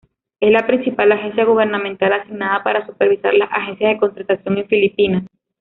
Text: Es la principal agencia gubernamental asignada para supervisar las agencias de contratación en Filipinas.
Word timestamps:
Es 0.39 0.51
la 0.51 0.65
principal 0.65 1.11
agencia 1.11 1.45
gubernamental 1.45 2.11
asignada 2.13 2.63
para 2.63 2.87
supervisar 2.87 3.35
las 3.35 3.51
agencias 3.51 3.93
de 3.93 3.99
contratación 3.99 4.57
en 4.57 4.67
Filipinas. 4.67 5.23